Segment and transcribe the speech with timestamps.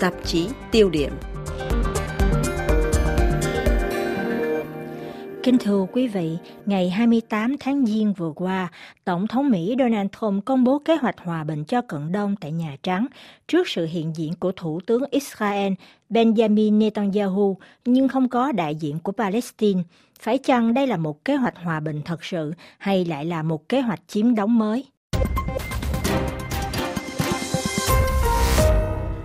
[0.00, 1.12] tạp chí tiêu điểm.
[5.42, 6.36] Kính thưa quý vị,
[6.66, 8.68] ngày 28 tháng Giêng vừa qua,
[9.04, 12.52] Tổng thống Mỹ Donald Trump công bố kế hoạch hòa bình cho Cận Đông tại
[12.52, 13.06] Nhà Trắng
[13.48, 15.72] trước sự hiện diện của Thủ tướng Israel
[16.10, 19.82] Benjamin Netanyahu nhưng không có đại diện của Palestine.
[20.20, 23.68] Phải chăng đây là một kế hoạch hòa bình thật sự hay lại là một
[23.68, 24.84] kế hoạch chiếm đóng mới?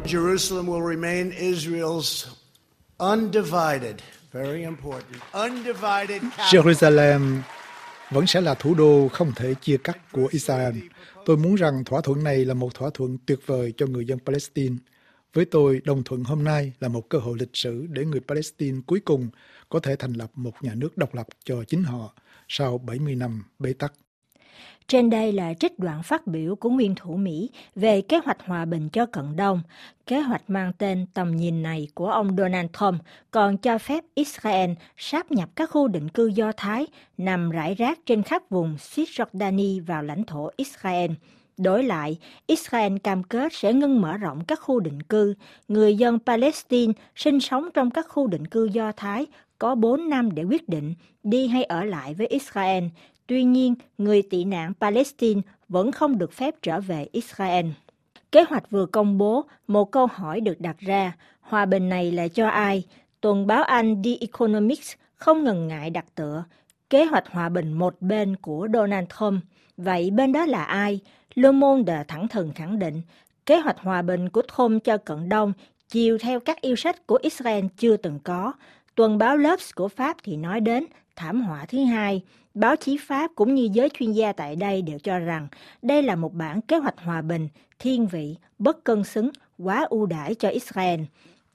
[0.07, 2.27] Jerusalem will remain Israel's
[2.99, 7.41] undivided, very important, undivided Jerusalem
[8.11, 10.75] vẫn sẽ là thủ đô không thể chia cắt của Israel.
[11.25, 14.19] Tôi muốn rằng thỏa thuận này là một thỏa thuận tuyệt vời cho người dân
[14.25, 14.75] Palestine.
[15.33, 18.81] Với tôi, đồng thuận hôm nay là một cơ hội lịch sử để người Palestine
[18.87, 19.29] cuối cùng
[19.69, 22.15] có thể thành lập một nhà nước độc lập cho chính họ
[22.47, 23.93] sau 70 năm bế tắc.
[24.87, 28.65] Trên đây là trích đoạn phát biểu của nguyên thủ Mỹ về kế hoạch hòa
[28.65, 29.61] bình cho Cận Đông.
[30.07, 34.71] Kế hoạch mang tên tầm nhìn này của ông Donald Trump còn cho phép Israel
[34.97, 39.85] sáp nhập các khu định cư Do Thái nằm rải rác trên khắp vùng Cisjordani
[39.85, 41.11] vào lãnh thổ Israel.
[41.57, 45.33] Đối lại, Israel cam kết sẽ ngưng mở rộng các khu định cư.
[45.67, 49.25] Người dân Palestine sinh sống trong các khu định cư Do Thái
[49.59, 52.83] có 4 năm để quyết định đi hay ở lại với Israel.
[53.27, 57.65] Tuy nhiên, người tị nạn Palestine vẫn không được phép trở về Israel.
[58.31, 62.27] Kế hoạch vừa công bố, một câu hỏi được đặt ra, hòa bình này là
[62.27, 62.83] cho ai?
[63.21, 66.43] Tuần báo Anh The Economics không ngần ngại đặt tựa,
[66.89, 69.43] kế hoạch hòa bình một bên của Donald Trump.
[69.77, 70.99] Vậy bên đó là ai?
[71.35, 73.01] Le Monde thẳng thừng khẳng định,
[73.45, 75.53] kế hoạch hòa bình của Trump cho Cận Đông
[75.89, 78.53] chiều theo các yêu sách của Israel chưa từng có.
[78.95, 82.21] Tuần báo L'Obs của Pháp thì nói đến thảm họa thứ hai.
[82.53, 85.47] Báo chí Pháp cũng như giới chuyên gia tại đây đều cho rằng
[85.81, 87.47] đây là một bản kế hoạch hòa bình,
[87.79, 90.99] thiên vị, bất cân xứng, quá ưu đãi cho Israel.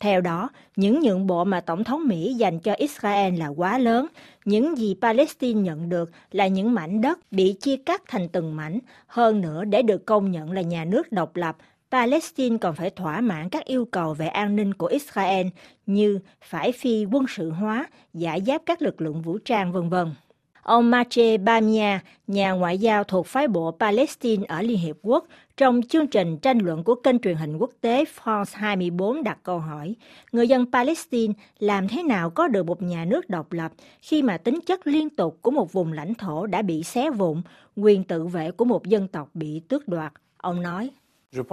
[0.01, 4.07] Theo đó, những nhượng bộ mà Tổng thống Mỹ dành cho Israel là quá lớn.
[4.45, 8.79] Những gì Palestine nhận được là những mảnh đất bị chia cắt thành từng mảnh.
[9.07, 11.57] Hơn nữa, để được công nhận là nhà nước độc lập,
[11.91, 15.47] Palestine còn phải thỏa mãn các yêu cầu về an ninh của Israel
[15.87, 20.15] như phải phi quân sự hóa, giải giáp các lực lượng vũ trang vân vân.
[20.63, 25.81] Ông Mache Bamia, nhà ngoại giao thuộc phái bộ Palestine ở Liên Hiệp Quốc, trong
[25.83, 29.95] chương trình tranh luận của kênh truyền hình quốc tế France 24 đặt câu hỏi,
[30.33, 34.39] người dân Palestine làm thế nào có được một nhà nước độc lập khi mà
[34.39, 37.43] tính chất liên tục của một vùng lãnh thổ đã bị xé vụn,
[37.77, 40.13] quyền tự vệ của một dân tộc bị tước đoạt?
[40.37, 40.91] Ông nói.
[41.33, 41.45] Theo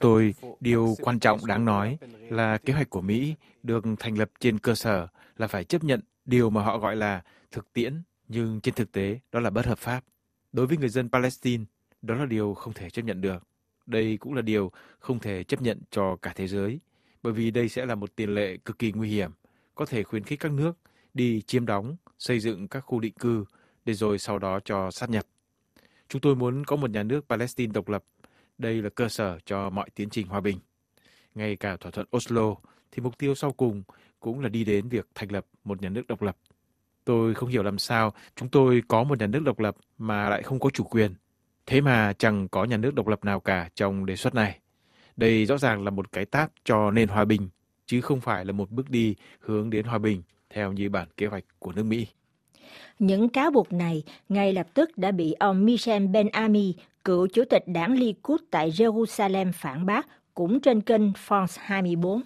[0.00, 1.98] tôi, điều quan trọng đáng nói
[2.30, 6.00] là kế hoạch của Mỹ được thành lập trên cơ sở là phải chấp nhận
[6.24, 9.78] điều mà họ gọi là thực tiễn, nhưng trên thực tế đó là bất hợp
[9.78, 10.00] pháp.
[10.52, 11.64] Đối với người dân Palestine,
[12.02, 13.42] đó là điều không thể chấp nhận được.
[13.86, 16.80] Đây cũng là điều không thể chấp nhận cho cả thế giới,
[17.22, 19.30] bởi vì đây sẽ là một tiền lệ cực kỳ nguy hiểm,
[19.74, 20.72] có thể khuyến khích các nước
[21.14, 23.44] đi chiếm đóng, xây dựng các khu định cư
[23.86, 25.26] để rồi sau đó cho sát nhập.
[26.08, 28.04] Chúng tôi muốn có một nhà nước Palestine độc lập.
[28.58, 30.58] Đây là cơ sở cho mọi tiến trình hòa bình.
[31.34, 32.54] Ngay cả thỏa thuận Oslo
[32.92, 33.82] thì mục tiêu sau cùng
[34.20, 36.36] cũng là đi đến việc thành lập một nhà nước độc lập.
[37.04, 40.42] Tôi không hiểu làm sao chúng tôi có một nhà nước độc lập mà lại
[40.42, 41.14] không có chủ quyền.
[41.66, 44.58] Thế mà chẳng có nhà nước độc lập nào cả trong đề xuất này.
[45.16, 47.48] Đây rõ ràng là một cái tát cho nền hòa bình,
[47.86, 51.26] chứ không phải là một bước đi hướng đến hòa bình theo như bản kế
[51.26, 52.06] hoạch của nước Mỹ.
[52.98, 56.72] Những cáo buộc này ngay lập tức đã bị ông Michel Ben-Ami,
[57.04, 62.22] cựu chủ tịch đảng Likud tại Jerusalem phản bác, cũng trên kênh France 24.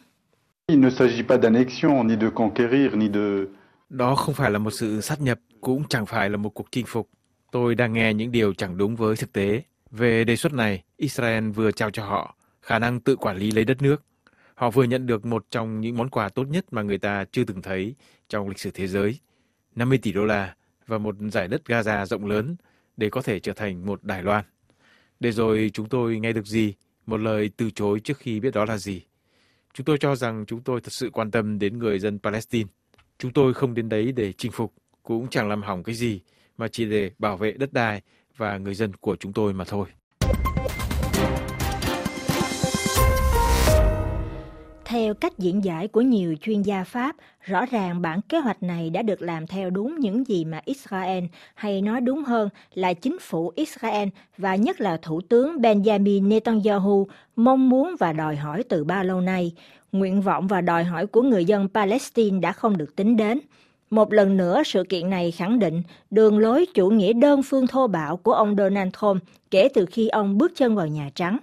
[3.89, 6.87] Đó không phải là một sự sát nhập, cũng chẳng phải là một cuộc chinh
[6.87, 7.09] phục.
[7.53, 9.63] Tôi đang nghe những điều chẳng đúng với thực tế.
[9.91, 13.65] Về đề xuất này, Israel vừa trao cho họ khả năng tự quản lý lấy
[13.65, 14.03] đất nước.
[14.55, 17.45] Họ vừa nhận được một trong những món quà tốt nhất mà người ta chưa
[17.45, 17.95] từng thấy
[18.29, 19.19] trong lịch sử thế giới.
[19.75, 20.55] 50 tỷ đô la
[20.87, 22.57] và một giải đất Gaza rộng lớn
[22.97, 24.45] để có thể trở thành một Đài Loan.
[25.21, 26.75] Để rồi chúng tôi nghe được gì?
[27.07, 29.03] Một lời từ chối trước khi biết đó là gì.
[29.75, 32.71] Chúng tôi cho rằng chúng tôi thật sự quan tâm đến người dân Palestine.
[33.19, 36.21] Chúng tôi không đến đấy để chinh phục, cũng chẳng làm hỏng cái gì,
[36.57, 38.03] mà chỉ để bảo vệ đất đai
[38.37, 39.89] và người dân của chúng tôi mà thôi.
[44.91, 48.91] Theo cách diễn giải của nhiều chuyên gia Pháp, rõ ràng bản kế hoạch này
[48.91, 53.19] đã được làm theo đúng những gì mà Israel, hay nói đúng hơn là chính
[53.21, 54.09] phủ Israel
[54.39, 57.07] và nhất là Thủ tướng Benjamin Netanyahu
[57.37, 59.53] mong muốn và đòi hỏi từ bao lâu nay.
[59.93, 63.41] Nguyện vọng và đòi hỏi của người dân Palestine đã không được tính đến.
[63.91, 67.87] Một lần nữa, sự kiện này khẳng định đường lối chủ nghĩa đơn phương thô
[67.87, 71.39] bạo của ông Donald Trump kể từ khi ông bước chân vào Nhà Trắng.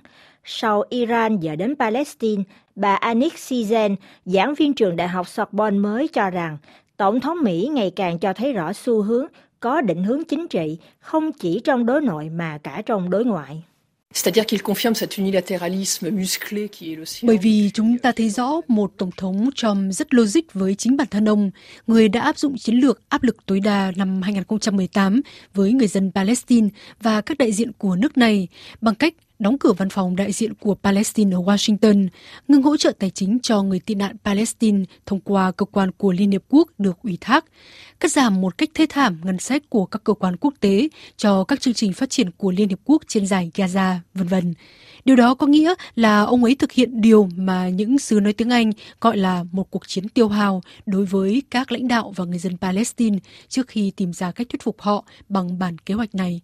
[0.50, 2.44] Sau Iran giờ đến Palestine,
[2.76, 3.96] bà Anik Sizen,
[4.26, 6.58] giảng viên trường Đại học Sorbonne mới cho rằng
[6.98, 9.26] Tổng thống Mỹ ngày càng cho thấy rõ xu hướng
[9.60, 13.64] có định hướng chính trị không chỉ trong đối nội mà cả trong đối ngoại.
[17.22, 21.08] Bởi vì chúng ta thấy rõ một Tổng thống Trump rất logic với chính bản
[21.12, 21.52] thân ông,
[21.88, 25.22] người đã áp dụng chiến lược áp lực tối đa năm 2018
[25.54, 26.70] với người dân Palestine
[27.02, 28.48] và các đại diện của nước này
[28.82, 32.08] bằng cách đóng cửa văn phòng đại diện của Palestine ở Washington,
[32.48, 36.12] ngừng hỗ trợ tài chính cho người tị nạn Palestine thông qua cơ quan của
[36.12, 37.46] Liên Hiệp Quốc được ủy thác,
[38.00, 40.88] cắt giảm một cách thê thảm ngân sách của các cơ quan quốc tế
[41.18, 44.54] cho các chương trình phát triển của Liên Hiệp Quốc trên giải Gaza, vân vân.
[45.06, 48.50] Điều đó có nghĩa là ông ấy thực hiện điều mà những sứ nói tiếng
[48.50, 52.40] Anh gọi là một cuộc chiến tiêu hao đối với các lãnh đạo và người
[52.40, 53.18] dân Palestine
[53.48, 56.42] trước khi tìm ra cách thuyết phục họ bằng bản kế hoạch này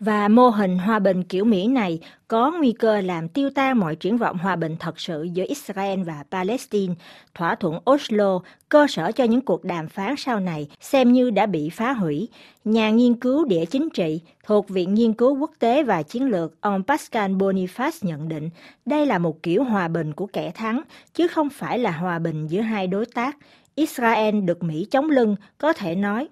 [0.00, 3.96] và mô hình hòa bình kiểu Mỹ này có nguy cơ làm tiêu tan mọi
[3.96, 6.94] triển vọng hòa bình thật sự giữa Israel và Palestine.
[7.34, 11.46] Thỏa thuận Oslo, cơ sở cho những cuộc đàm phán sau này, xem như đã
[11.46, 12.28] bị phá hủy.
[12.64, 16.60] Nhà nghiên cứu địa chính trị thuộc Viện Nghiên cứu Quốc tế và Chiến lược,
[16.60, 18.50] ông Pascal Boniface nhận định
[18.86, 20.82] đây là một kiểu hòa bình của kẻ thắng,
[21.14, 23.36] chứ không phải là hòa bình giữa hai đối tác.
[23.74, 26.28] Israel được Mỹ chống lưng, có thể nói,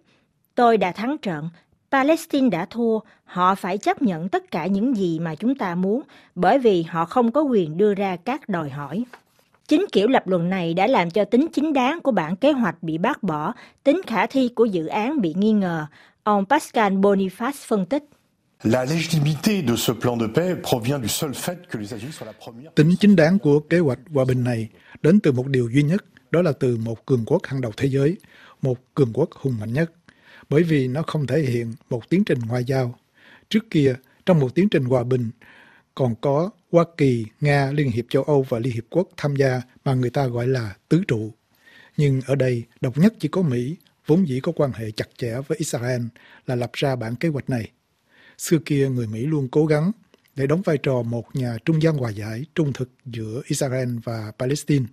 [0.55, 1.49] tôi đã thắng trận,
[1.93, 6.03] Palestine đã thua, họ phải chấp nhận tất cả những gì mà chúng ta muốn,
[6.35, 9.05] bởi vì họ không có quyền đưa ra các đòi hỏi.
[9.69, 12.83] Chính kiểu lập luận này đã làm cho tính chính đáng của bản kế hoạch
[12.83, 13.53] bị bác bỏ,
[13.85, 15.87] tính khả thi của dự án bị nghi ngờ.
[16.23, 18.05] Ông Pascal Boniface phân tích.
[18.63, 22.27] La légitimité de ce plan de paix provient du seul fait que les États-Unis sont
[22.27, 22.71] la première.
[22.75, 24.69] Tính chính đáng của kế hoạch hòa bình này
[25.03, 27.89] đến từ một điều duy nhất, đó là từ một cường quốc hàng đầu thế
[27.89, 28.17] giới,
[28.63, 29.93] một cường quốc hùng mạnh nhất
[30.49, 32.99] bởi vì nó không thể hiện một tiến trình ngoại giao.
[33.49, 33.95] Trước kia,
[34.27, 35.31] trong một tiến trình hòa bình,
[35.95, 39.63] còn có Hoa Kỳ, Nga, Liên hiệp châu Âu và Liên hiệp quốc tham gia
[39.85, 41.33] mà người ta gọi là tứ trụ.
[41.97, 45.35] Nhưng ở đây, độc nhất chỉ có Mỹ, vốn dĩ có quan hệ chặt chẽ
[45.49, 46.03] với Israel,
[46.47, 47.71] là lập ra bản kế hoạch này.
[48.39, 49.93] Xưa kia, người Mỹ luôn cố gắng
[50.37, 54.33] để đóng vai trò một nhà trung gian hòa giải trung thực giữa Israel và
[54.39, 54.87] Palestine.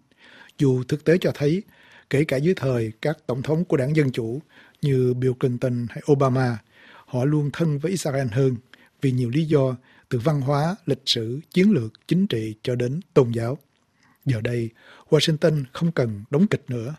[0.57, 1.63] Dù thực tế cho thấy,
[2.09, 4.41] kể cả dưới thời các tổng thống của đảng Dân Chủ,
[4.81, 6.57] như Bill Clinton hay Obama,
[7.05, 8.55] họ luôn thân với Israel hơn
[9.01, 9.75] vì nhiều lý do
[10.09, 13.57] từ văn hóa, lịch sử, chiến lược, chính trị cho đến tôn giáo.
[14.25, 14.69] Giờ đây,
[15.09, 16.95] Washington không cần đóng kịch nữa.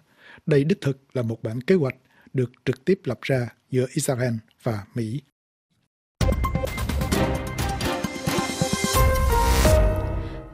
[0.47, 1.97] Đây đích thực là một bản kế hoạch
[2.33, 5.21] được trực tiếp lập ra giữa Israel và Mỹ.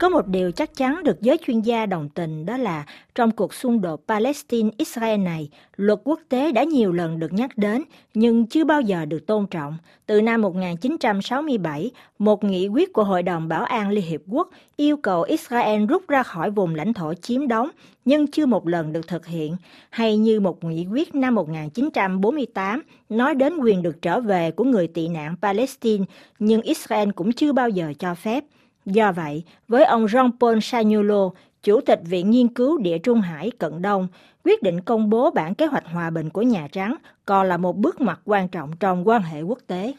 [0.03, 3.55] Có một điều chắc chắn được giới chuyên gia đồng tình đó là trong cuộc
[3.55, 7.83] xung đột Palestine-Israel này, luật quốc tế đã nhiều lần được nhắc đến
[8.15, 9.79] nhưng chưa bao giờ được tôn trọng.
[10.07, 14.97] Từ năm 1967, một nghị quyết của Hội đồng Bảo an Liên Hiệp Quốc yêu
[14.97, 17.69] cầu Israel rút ra khỏi vùng lãnh thổ chiếm đóng
[18.05, 19.57] nhưng chưa một lần được thực hiện,
[19.91, 24.87] hay như một nghị quyết năm 1948 nói đến quyền được trở về của người
[24.87, 26.05] tị nạn Palestine
[26.39, 28.45] nhưng Israel cũng chưa bao giờ cho phép.
[28.87, 31.31] Do vậy, với ông Jean-Paul Sagnolo,
[31.63, 34.09] Chủ tịch Viện Nghiên cứu Địa Trung Hải Cận Đông,
[34.45, 36.97] quyết định công bố bản kế hoạch hòa bình của Nhà Trắng
[37.27, 39.95] còn là một bước ngoặt quan trọng trong quan hệ quốc tế.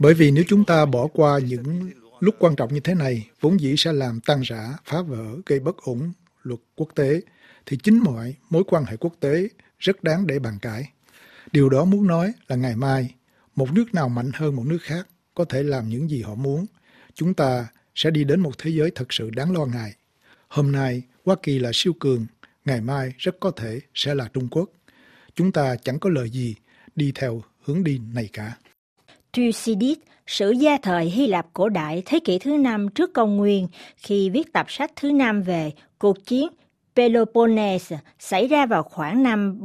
[0.00, 3.60] Bởi vì nếu chúng ta bỏ qua những lúc quan trọng như thế này, vốn
[3.60, 7.20] dĩ sẽ làm tan rã, phá vỡ, gây bất ổn luật quốc tế,
[7.66, 10.88] thì chính mọi mối quan hệ quốc tế rất đáng để bàn cãi.
[11.52, 13.14] Điều đó muốn nói là ngày mai,
[13.56, 16.66] một nước nào mạnh hơn một nước khác có thể làm những gì họ muốn,
[17.14, 19.92] chúng ta sẽ đi đến một thế giới thật sự đáng lo ngại.
[20.48, 22.26] Hôm nay, Hoa Kỳ là siêu cường,
[22.64, 24.70] ngày mai rất có thể sẽ là Trung Quốc.
[25.34, 26.54] Chúng ta chẳng có lời gì
[26.96, 28.56] đi theo hướng đi này cả.
[29.32, 33.68] Thucydides sử gia thời Hy Lạp cổ đại thế kỷ thứ năm trước công nguyên,
[33.96, 36.48] khi viết tập sách thứ năm về cuộc chiến
[36.96, 39.58] Peloponnese xảy ra vào khoảng năm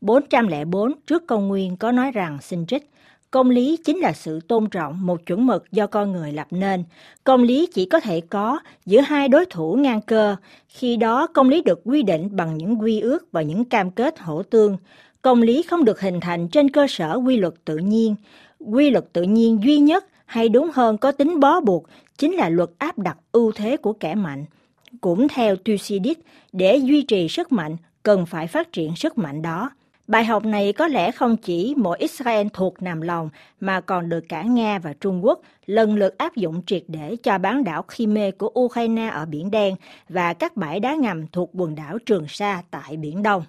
[0.00, 2.90] 431-404 trước công nguyên có nói rằng xin trích
[3.30, 6.84] Công lý chính là sự tôn trọng một chuẩn mực do con người lập nên.
[7.24, 10.36] Công lý chỉ có thể có giữa hai đối thủ ngang cơ.
[10.68, 14.18] Khi đó, công lý được quy định bằng những quy ước và những cam kết
[14.18, 14.76] hỗ tương.
[15.22, 18.14] Công lý không được hình thành trên cơ sở quy luật tự nhiên.
[18.60, 21.84] Quy luật tự nhiên duy nhất, hay đúng hơn có tính bó buộc,
[22.18, 24.44] chính là luật áp đặt ưu thế của kẻ mạnh.
[25.00, 26.16] Cũng theo Thucydides,
[26.52, 29.70] để duy trì sức mạnh, cần phải phát triển sức mạnh đó.
[30.06, 33.30] Bài học này có lẽ không chỉ mỗi Israel thuộc nằm lòng
[33.60, 37.38] mà còn được cả Nga và Trung Quốc lần lượt áp dụng triệt để cho
[37.38, 39.74] bán đảo Crimea của Ukraine ở Biển Đen
[40.08, 43.42] và các bãi đá ngầm thuộc quần đảo Trường Sa tại Biển Đông.